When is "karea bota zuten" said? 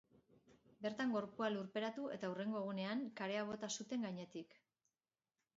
3.21-4.09